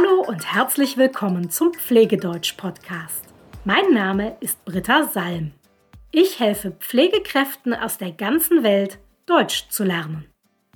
Hallo 0.00 0.22
und 0.22 0.54
herzlich 0.54 0.96
willkommen 0.96 1.50
zum 1.50 1.74
Pflegedeutsch-Podcast. 1.74 3.24
Mein 3.64 3.92
Name 3.92 4.36
ist 4.40 4.64
Britta 4.64 5.04
Salm. 5.04 5.52
Ich 6.10 6.40
helfe 6.40 6.70
Pflegekräften 6.70 7.74
aus 7.74 7.98
der 7.98 8.12
ganzen 8.12 8.62
Welt, 8.62 8.98
Deutsch 9.26 9.68
zu 9.68 9.84
lernen. 9.84 10.26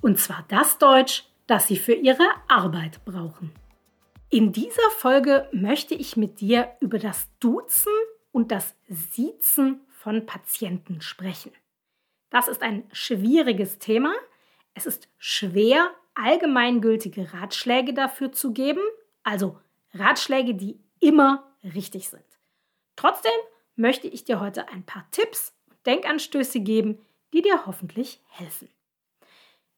Und 0.01 0.19
zwar 0.19 0.45
das 0.49 0.77
Deutsch, 0.77 1.23
das 1.47 1.67
sie 1.67 1.77
für 1.77 1.93
ihre 1.93 2.27
Arbeit 2.47 3.03
brauchen. 3.05 3.51
In 4.29 4.51
dieser 4.51 4.91
Folge 4.97 5.49
möchte 5.51 5.95
ich 5.95 6.17
mit 6.17 6.39
dir 6.39 6.73
über 6.79 6.99
das 6.99 7.27
Duzen 7.39 7.93
und 8.31 8.51
das 8.51 8.75
Siezen 8.89 9.81
von 9.89 10.25
Patienten 10.27 11.01
sprechen. 11.01 11.51
Das 12.29 12.47
ist 12.47 12.61
ein 12.61 12.83
schwieriges 12.91 13.79
Thema. 13.79 14.13
Es 14.75 14.85
ist 14.85 15.07
schwer, 15.17 15.89
allgemeingültige 16.13 17.33
Ratschläge 17.33 17.93
dafür 17.93 18.31
zu 18.31 18.53
geben, 18.53 18.81
also 19.25 19.59
Ratschläge, 19.93 20.55
die 20.55 20.79
immer 21.01 21.51
richtig 21.63 22.07
sind. 22.09 22.23
Trotzdem 22.95 23.33
möchte 23.75 24.07
ich 24.07 24.23
dir 24.23 24.39
heute 24.39 24.69
ein 24.69 24.85
paar 24.85 25.05
Tipps 25.11 25.53
und 25.69 25.85
Denkanstöße 25.85 26.61
geben, 26.61 27.05
die 27.33 27.41
dir 27.41 27.65
hoffentlich 27.65 28.21
helfen. 28.29 28.69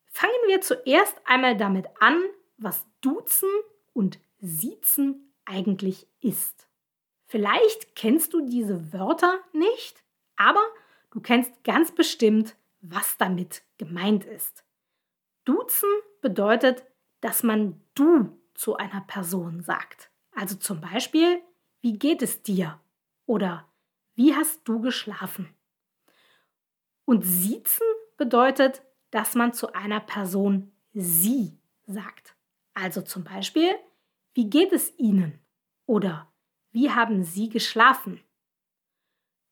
Fangen 0.06 0.34
wir 0.48 0.62
zuerst 0.62 1.20
einmal 1.26 1.58
damit 1.58 1.88
an, 2.00 2.22
was 2.58 2.86
Duzen 3.02 3.50
und 3.94 4.20
Siezen 4.40 5.34
eigentlich 5.46 6.08
ist. 6.22 6.68
Vielleicht 7.26 7.96
kennst 7.96 8.34
du 8.34 8.42
diese 8.42 8.94
Wörter 8.94 9.40
nicht, 9.54 10.04
aber 10.36 10.64
du 11.12 11.22
kennst 11.22 11.64
ganz 11.64 11.92
bestimmt, 11.92 12.56
was 12.82 13.18
damit 13.18 13.64
gemeint 13.78 14.26
ist. 14.26 14.64
Duzen 15.46 15.90
bedeutet, 16.22 16.84
dass 17.22 17.44
man 17.44 17.82
du 17.96 18.38
zu 18.58 18.76
einer 18.76 19.02
Person 19.02 19.62
sagt. 19.62 20.12
Also 20.32 20.56
zum 20.56 20.82
Beispiel, 20.82 21.42
wie 21.82 21.98
geht 21.98 22.22
es 22.22 22.42
dir? 22.44 22.82
Oder 23.26 23.66
wie 24.16 24.36
hast 24.36 24.68
du 24.68 24.82
geschlafen? 24.82 25.54
Und 27.06 27.22
siezen 27.22 27.88
bedeutet, 28.18 28.82
dass 29.12 29.36
man 29.36 29.54
zu 29.54 29.72
einer 29.74 30.02
Person 30.02 30.74
sie 30.94 31.58
sagt. 31.86 32.36
Also 32.74 33.02
zum 33.02 33.24
Beispiel, 33.24 33.70
wie 34.34 34.50
geht 34.50 34.74
es 34.74 34.98
Ihnen? 34.98 35.40
Oder 35.86 36.32
wie 36.72 36.92
haben 36.92 37.24
Sie 37.24 37.50
geschlafen? 37.50 38.22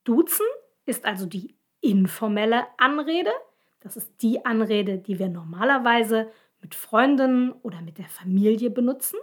Duzen 0.04 0.46
ist 0.86 1.06
also 1.06 1.26
die 1.26 1.56
informelle 1.82 2.66
Anrede. 2.78 3.32
Das 3.80 3.98
ist 3.98 4.22
die 4.22 4.46
Anrede, 4.46 4.98
die 4.98 5.18
wir 5.18 5.30
normalerweise 5.30 6.32
mit 6.66 6.74
Freunden 6.74 7.52
oder 7.62 7.80
mit 7.84 8.00
der 8.00 8.10
Familie 8.10 8.72
benutzen. 8.72 9.20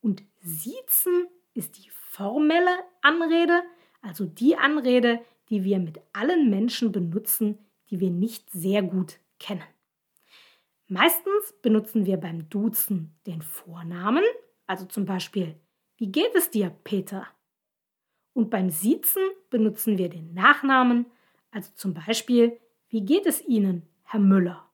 Und 0.00 0.24
siezen 0.40 1.28
ist 1.54 1.78
die 1.78 1.88
formelle 1.88 2.76
Anrede, 3.00 3.62
also 4.02 4.24
die 4.24 4.56
Anrede, 4.56 5.20
die 5.50 5.62
wir 5.62 5.78
mit 5.78 6.00
allen 6.12 6.50
Menschen 6.50 6.90
benutzen, 6.90 7.58
die 7.90 8.00
wir 8.00 8.10
nicht 8.10 8.50
sehr 8.50 8.82
gut 8.82 9.20
kennen. 9.38 9.62
Meistens 10.88 11.54
benutzen 11.62 12.06
wir 12.06 12.16
beim 12.16 12.48
Duzen 12.48 13.16
den 13.24 13.40
Vornamen, 13.42 14.24
also 14.66 14.84
zum 14.86 15.04
Beispiel, 15.04 15.54
wie 15.96 16.10
geht 16.10 16.34
es 16.34 16.50
dir, 16.50 16.70
Peter? 16.82 17.24
Und 18.32 18.50
beim 18.50 18.68
Siezen 18.68 19.22
benutzen 19.48 19.96
wir 19.96 20.08
den 20.08 20.34
Nachnamen, 20.34 21.06
also 21.52 21.70
zum 21.76 21.94
Beispiel, 21.94 22.58
wie 22.88 23.02
geht 23.02 23.26
es 23.26 23.46
Ihnen, 23.46 23.82
Herr 24.02 24.18
Müller? 24.18 24.67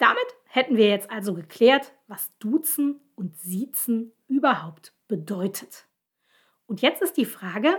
Damit 0.00 0.34
hätten 0.46 0.78
wir 0.78 0.88
jetzt 0.88 1.10
also 1.10 1.34
geklärt, 1.34 1.92
was 2.06 2.32
Duzen 2.38 3.02
und 3.16 3.38
Siezen 3.38 4.12
überhaupt 4.28 4.94
bedeutet. 5.08 5.86
Und 6.66 6.80
jetzt 6.80 7.02
ist 7.02 7.18
die 7.18 7.26
Frage, 7.26 7.78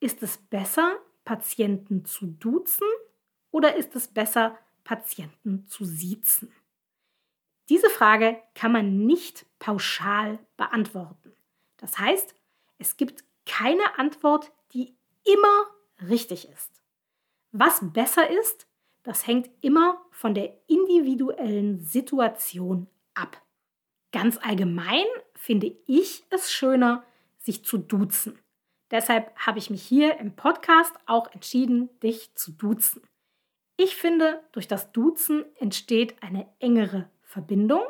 ist 0.00 0.22
es 0.22 0.38
besser, 0.38 0.96
Patienten 1.26 2.06
zu 2.06 2.26
duzen 2.26 2.86
oder 3.50 3.76
ist 3.76 3.94
es 3.96 4.08
besser, 4.08 4.58
Patienten 4.82 5.66
zu 5.66 5.84
siezen? 5.84 6.50
Diese 7.68 7.90
Frage 7.90 8.40
kann 8.54 8.72
man 8.72 9.04
nicht 9.04 9.44
pauschal 9.58 10.38
beantworten. 10.56 11.34
Das 11.76 11.98
heißt, 11.98 12.34
es 12.78 12.96
gibt 12.96 13.24
keine 13.44 13.98
Antwort, 13.98 14.52
die 14.72 14.96
immer 15.24 15.66
richtig 16.08 16.48
ist. 16.48 16.80
Was 17.52 17.80
besser 17.92 18.30
ist, 18.30 18.67
das 19.08 19.26
hängt 19.26 19.48
immer 19.62 20.04
von 20.10 20.34
der 20.34 20.52
individuellen 20.66 21.78
Situation 21.78 22.88
ab. 23.14 23.40
Ganz 24.12 24.36
allgemein 24.36 25.06
finde 25.34 25.74
ich 25.86 26.24
es 26.28 26.52
schöner, 26.52 27.02
sich 27.38 27.64
zu 27.64 27.78
duzen. 27.78 28.38
Deshalb 28.90 29.34
habe 29.34 29.60
ich 29.60 29.70
mich 29.70 29.82
hier 29.82 30.18
im 30.18 30.36
Podcast 30.36 30.94
auch 31.06 31.32
entschieden, 31.32 31.88
dich 32.00 32.34
zu 32.34 32.52
duzen. 32.52 33.00
Ich 33.78 33.96
finde, 33.96 34.42
durch 34.52 34.68
das 34.68 34.92
Duzen 34.92 35.46
entsteht 35.56 36.22
eine 36.22 36.46
engere 36.58 37.08
Verbindung. 37.22 37.84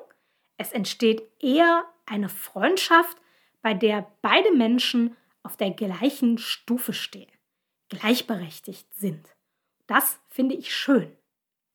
Es 0.56 0.70
entsteht 0.70 1.22
eher 1.40 1.84
eine 2.06 2.28
Freundschaft, 2.28 3.18
bei 3.60 3.74
der 3.74 4.08
beide 4.22 4.54
Menschen 4.54 5.16
auf 5.42 5.56
der 5.56 5.72
gleichen 5.72 6.38
Stufe 6.38 6.92
stehen, 6.92 7.32
gleichberechtigt 7.88 8.94
sind. 8.94 9.34
Das 9.88 10.20
finde 10.28 10.54
ich 10.54 10.72
schön. 10.72 11.10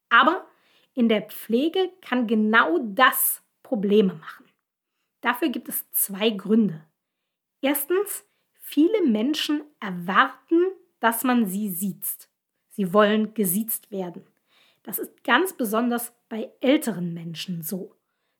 Aber 0.07 0.47
in 0.93 1.09
der 1.09 1.23
Pflege 1.23 1.91
kann 2.01 2.27
genau 2.27 2.77
das 2.79 3.43
Probleme 3.63 4.13
machen. 4.13 4.45
Dafür 5.19 5.49
gibt 5.49 5.67
es 5.67 5.89
zwei 5.91 6.29
Gründe. 6.29 6.85
Erstens, 7.61 8.25
viele 8.59 9.03
Menschen 9.03 9.63
erwarten, 9.79 10.61
dass 10.99 11.23
man 11.23 11.47
sie 11.47 11.69
sieht. 11.69 12.29
Sie 12.69 12.93
wollen 12.93 13.33
gesiezt 13.33 13.91
werden. 13.91 14.25
Das 14.83 14.99
ist 14.99 15.23
ganz 15.23 15.53
besonders 15.53 16.13
bei 16.29 16.51
älteren 16.59 17.13
Menschen 17.13 17.61
so. 17.61 17.95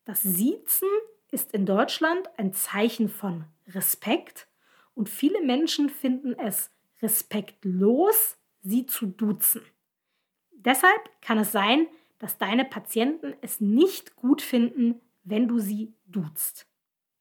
Das 0.05 0.22
Siezen 0.22 0.90
ist 1.31 1.53
in 1.53 1.66
Deutschland 1.66 2.29
ein 2.38 2.53
Zeichen 2.53 3.09
von 3.09 3.45
Respekt 3.67 4.47
und 4.94 5.09
viele 5.09 5.41
Menschen 5.41 5.90
finden 5.90 6.38
es 6.38 6.69
respektlos, 7.01 8.38
sie 8.63 8.85
zu 8.85 9.06
duzen. 9.07 9.62
Deshalb 10.51 11.09
kann 11.22 11.38
es 11.38 11.51
sein, 11.51 11.88
dass 12.19 12.38
deine 12.38 12.66
Patienten 12.66 13.35
es 13.41 13.59
nicht 13.59 14.16
gut 14.16 14.41
finden, 14.41 15.01
wenn 15.24 15.47
du 15.47 15.59
sie 15.59 15.94
duzt. 16.06 16.68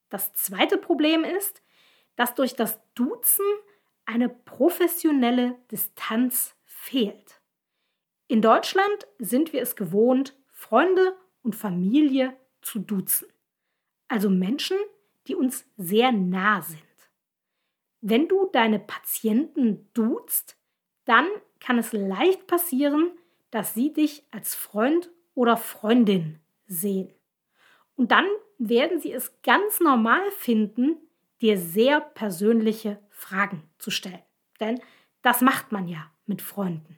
Das 0.08 0.32
zweite 0.34 0.78
Problem 0.78 1.24
ist, 1.24 1.62
dass 2.16 2.34
durch 2.34 2.54
das 2.54 2.80
Duzen 2.94 3.44
eine 4.04 4.28
professionelle 4.28 5.56
Distanz 5.70 6.54
fehlt. 6.64 7.40
In 8.28 8.42
Deutschland 8.42 9.06
sind 9.18 9.52
wir 9.52 9.62
es 9.62 9.76
gewohnt, 9.76 10.36
Freunde 10.50 11.16
und 11.42 11.56
Familie 11.56 12.36
zu 12.60 12.78
duzen. 12.78 13.28
Also 14.08 14.30
Menschen, 14.30 14.76
die 15.26 15.34
uns 15.34 15.64
sehr 15.76 16.12
nah 16.12 16.62
sind. 16.62 16.82
Wenn 18.00 18.28
du 18.28 18.48
deine 18.52 18.78
Patienten 18.78 19.88
duzt, 19.94 20.56
dann 21.04 21.26
kann 21.60 21.78
es 21.78 21.92
leicht 21.92 22.46
passieren, 22.46 23.10
dass 23.50 23.74
sie 23.74 23.92
dich 23.92 24.24
als 24.30 24.54
Freund 24.54 25.10
oder 25.34 25.56
Freundin 25.56 26.40
sehen. 26.66 27.12
Und 27.96 28.10
dann 28.10 28.26
werden 28.58 29.00
sie 29.00 29.12
es 29.12 29.40
ganz 29.42 29.80
normal 29.80 30.30
finden, 30.32 30.96
dir 31.40 31.58
sehr 31.58 32.00
persönliche 32.00 32.98
Fragen 33.10 33.68
zu 33.78 33.90
stellen. 33.90 34.22
Denn 34.60 34.80
das 35.22 35.40
macht 35.40 35.72
man 35.72 35.88
ja 35.88 36.10
mit 36.26 36.42
Freunden. 36.42 36.96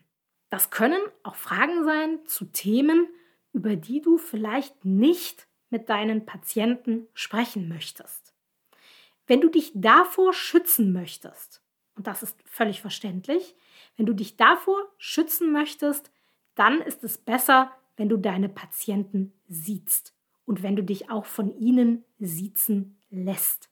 Das 0.51 0.71
können 0.71 1.01
auch 1.23 1.35
Fragen 1.35 1.85
sein 1.85 2.21
zu 2.27 2.45
Themen, 2.45 3.09
über 3.53 3.77
die 3.77 4.01
du 4.01 4.19
vielleicht 4.19 4.85
nicht 4.85 5.49
mit 5.71 5.89
deinen 5.89 6.27
Patienten 6.27 7.09
sprechen 7.15 7.69
möchtest. 7.69 8.35
Wenn 9.27 9.41
du 9.41 9.49
dich 9.49 9.73
davor 9.75 10.33
schützen 10.33 10.93
möchtest, 10.93 11.63
und 11.97 12.07
das 12.07 12.23
ist 12.23 12.37
völlig 12.45 12.81
verständlich, 12.81 13.57
wenn 13.97 14.07
du 14.07 14.13
dich 14.13 14.37
davor 14.37 14.79
schützen 14.99 15.53
möchtest, 15.53 16.11
dann 16.55 16.81
ist 16.81 17.05
es 17.05 17.19
besser, 17.19 17.73
wenn 17.97 18.09
du 18.09 18.17
deine 18.17 18.49
Patienten 18.49 19.33
siehst 19.49 20.15
und 20.45 20.63
wenn 20.63 20.77
du 20.77 20.83
dich 20.83 21.11
auch 21.11 21.25
von 21.27 21.57
ihnen 21.59 22.05
siezen 22.19 23.01
lässt. 23.11 23.71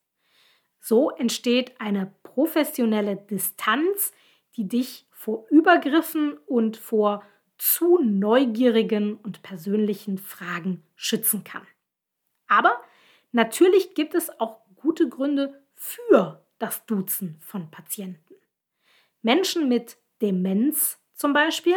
So 0.81 1.11
entsteht 1.11 1.81
eine 1.81 2.13
professionelle 2.23 3.17
Distanz, 3.17 4.13
die 4.57 4.69
dich 4.69 5.07
vor 5.11 5.47
Übergriffen 5.49 6.37
und 6.47 6.77
vor 6.77 7.23
zu 7.57 7.99
neugierigen 7.99 9.15
und 9.17 9.43
persönlichen 9.43 10.19
Fragen 10.19 10.83
schützen 10.97 11.45
kann. 11.45 11.67
Aber 12.49 12.81
natürlich 13.31 13.95
gibt 13.95 14.15
es 14.15 14.41
auch 14.41 14.61
gute 14.75 15.09
Gründe 15.09 15.63
für 15.75 16.45
das 16.59 16.85
Duzen 16.87 17.39
von 17.41 17.71
Patienten. 17.71 18.35
Menschen 19.23 19.69
mit 19.69 19.97
Demenz 20.23 21.01
zum 21.15 21.33
Beispiel 21.33 21.77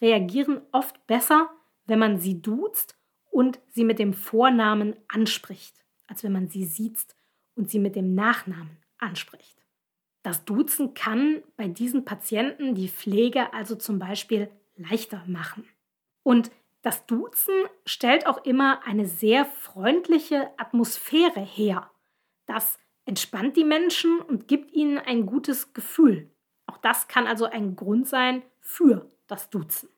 reagieren 0.00 0.60
oft 0.72 1.06
besser, 1.06 1.50
wenn 1.86 1.98
man 1.98 2.18
sie 2.18 2.42
duzt 2.42 2.98
und 3.30 3.60
sie 3.70 3.84
mit 3.84 3.98
dem 3.98 4.12
Vornamen 4.12 4.96
anspricht. 5.08 5.84
als 6.06 6.22
wenn 6.22 6.32
man 6.32 6.48
sie 6.48 6.66
sieht 6.66 7.16
und 7.54 7.70
sie 7.70 7.78
mit 7.78 7.96
dem 7.96 8.14
Nachnamen 8.14 8.76
anspricht. 8.98 9.64
Das 10.22 10.44
Duzen 10.44 10.94
kann 10.94 11.42
bei 11.56 11.66
diesen 11.66 12.04
Patienten 12.04 12.74
die 12.74 12.88
Pflege 12.88 13.52
also 13.52 13.74
zum 13.74 13.98
Beispiel 13.98 14.50
leichter 14.76 15.24
machen. 15.26 15.66
Und 16.22 16.50
das 16.82 17.06
Duzen 17.06 17.54
stellt 17.86 18.26
auch 18.26 18.44
immer 18.44 18.86
eine 18.86 19.06
sehr 19.06 19.46
freundliche 19.46 20.50
Atmosphäre 20.58 21.40
her. 21.40 21.90
Das 22.46 22.78
entspannt 23.06 23.56
die 23.56 23.64
Menschen 23.64 24.20
und 24.20 24.48
gibt 24.48 24.72
ihnen 24.72 24.98
ein 24.98 25.26
gutes 25.26 25.72
Gefühl. 25.72 26.30
Das 26.84 27.08
kann 27.08 27.26
also 27.26 27.46
ein 27.46 27.76
Grund 27.76 28.06
sein 28.06 28.42
für 28.60 29.08
das 29.26 29.48
Duzen. 29.48 29.88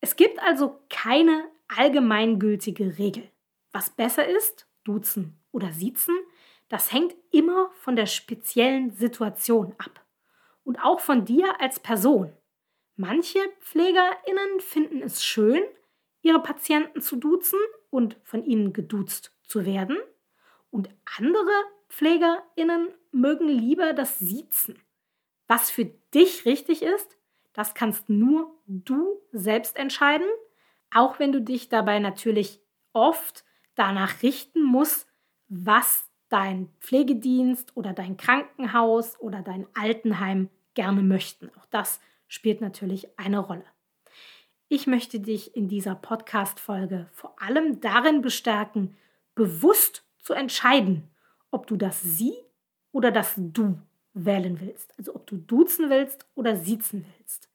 Es 0.00 0.14
gibt 0.14 0.40
also 0.40 0.78
keine 0.88 1.48
allgemeingültige 1.66 2.98
Regel. 2.98 3.28
Was 3.72 3.90
besser 3.90 4.24
ist, 4.24 4.68
duzen 4.84 5.40
oder 5.50 5.72
siezen, 5.72 6.14
das 6.68 6.92
hängt 6.92 7.16
immer 7.32 7.68
von 7.80 7.96
der 7.96 8.06
speziellen 8.06 8.92
Situation 8.92 9.74
ab 9.78 10.04
und 10.62 10.78
auch 10.84 11.00
von 11.00 11.24
dir 11.24 11.60
als 11.60 11.80
Person. 11.80 12.32
Manche 12.94 13.40
Pflegerinnen 13.58 14.60
finden 14.60 15.02
es 15.02 15.24
schön, 15.24 15.64
ihre 16.20 16.40
Patienten 16.40 17.00
zu 17.00 17.16
duzen 17.16 17.58
und 17.90 18.16
von 18.22 18.44
ihnen 18.44 18.72
geduzt 18.72 19.34
zu 19.42 19.66
werden. 19.66 19.98
Und 20.70 20.90
andere 21.18 21.64
Pflegerinnen 21.88 22.94
mögen 23.10 23.48
lieber 23.48 23.94
das 23.94 24.20
Siezen. 24.20 24.80
Was 25.54 25.70
für 25.70 25.84
dich 26.14 26.46
richtig 26.46 26.82
ist, 26.82 27.18
das 27.52 27.74
kannst 27.74 28.08
nur 28.08 28.58
du 28.66 29.20
selbst 29.32 29.76
entscheiden, 29.76 30.26
auch 30.90 31.18
wenn 31.18 31.30
du 31.30 31.42
dich 31.42 31.68
dabei 31.68 31.98
natürlich 31.98 32.62
oft 32.94 33.44
danach 33.74 34.22
richten 34.22 34.62
musst, 34.62 35.06
was 35.48 36.08
dein 36.30 36.70
Pflegedienst 36.80 37.76
oder 37.76 37.92
dein 37.92 38.16
Krankenhaus 38.16 39.20
oder 39.20 39.42
dein 39.42 39.66
Altenheim 39.74 40.48
gerne 40.72 41.02
möchten. 41.02 41.50
Auch 41.58 41.66
das 41.66 42.00
spielt 42.28 42.62
natürlich 42.62 43.18
eine 43.18 43.40
Rolle. 43.40 43.66
Ich 44.68 44.86
möchte 44.86 45.20
dich 45.20 45.54
in 45.54 45.68
dieser 45.68 45.96
Podcast-Folge 45.96 47.10
vor 47.12 47.36
allem 47.42 47.78
darin 47.82 48.22
bestärken, 48.22 48.96
bewusst 49.34 50.06
zu 50.18 50.32
entscheiden, 50.32 51.10
ob 51.50 51.66
du 51.66 51.76
das 51.76 52.00
Sie 52.00 52.32
oder 52.90 53.10
das 53.10 53.34
Du 53.36 53.78
wählen 54.14 54.60
willst. 54.60 54.94
Also 54.98 55.14
ob 55.14 55.26
du 55.26 55.36
duzen 55.36 55.90
willst 55.90 56.26
oder 56.34 56.56
siezen 56.56 57.04
willst. 57.18 57.50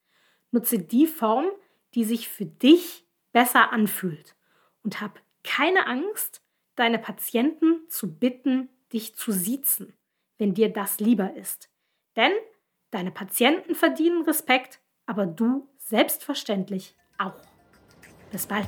Nutze 0.52 0.80
die 0.80 1.08
Form, 1.08 1.46
die 1.94 2.04
sich 2.04 2.30
für 2.30 2.46
dich 2.46 3.06
besser 3.32 3.72
anfühlt 3.72 4.36
und 4.84 5.02
hab 5.02 5.22
keine 5.44 5.88
Angst, 5.88 6.42
deine 6.76 7.00
Patienten 7.00 7.90
zu 7.90 8.18
bitten, 8.18 8.70
dich 8.94 9.16
zu 9.16 9.32
siezen, 9.32 9.94
wenn 10.38 10.54
dir 10.54 10.72
das 10.72 11.00
lieber 11.00 11.34
ist. 11.36 11.70
Denn 12.16 12.32
Deine 12.92 13.12
Patienten 13.12 13.76
verdienen 13.76 14.24
Respekt, 14.24 14.80
aber 15.06 15.26
du 15.26 15.68
selbstverständlich 15.78 16.96
auch. 17.18 17.36
Bis 18.32 18.48
bald. 18.48 18.68